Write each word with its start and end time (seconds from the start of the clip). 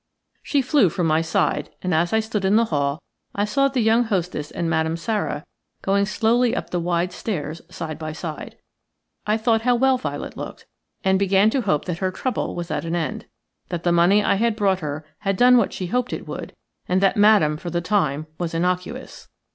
She 0.41 0.63
flew 0.63 0.89
from 0.89 1.05
my 1.05 1.21
side, 1.21 1.69
and 1.83 1.93
as 1.93 2.11
I 2.11 2.21
stood 2.21 2.43
in 2.43 2.55
the 2.55 2.65
hall 2.65 3.03
I 3.35 3.45
saw 3.45 3.67
the 3.67 3.81
young 3.81 4.05
hostess 4.05 4.49
and 4.49 4.67
Madame 4.67 4.97
Sara 4.97 5.43
going 5.83 6.07
slowly 6.07 6.55
up 6.55 6.71
the 6.71 6.79
wide 6.79 7.11
stairs 7.11 7.61
side 7.69 7.99
by 7.99 8.11
side. 8.11 8.57
I 9.27 9.37
thought 9.37 9.61
how 9.61 9.75
well 9.75 9.99
Violet 9.99 10.35
looked, 10.35 10.65
and 11.03 11.19
began 11.19 11.51
to 11.51 11.61
hope 11.61 11.85
that 11.85 11.99
her 11.99 12.09
trouble 12.09 12.55
was 12.55 12.71
at 12.71 12.83
an 12.83 12.95
end– 12.95 13.27
that 13.69 13.83
the 13.83 13.91
money 13.91 14.23
I 14.23 14.37
had 14.37 14.55
brought 14.55 14.79
her 14.79 15.05
had 15.19 15.37
done 15.37 15.57
what 15.57 15.71
she 15.71 15.85
hoped 15.85 16.13
it 16.13 16.27
would, 16.27 16.55
and 16.87 16.99
that 17.01 17.15
Madame 17.15 17.57
for 17.57 17.69
the 17.69 17.79
time 17.79 18.25
was 18.39 18.55
innocuous. 18.55 19.27